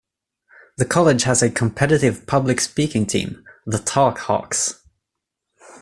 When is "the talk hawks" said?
3.67-4.81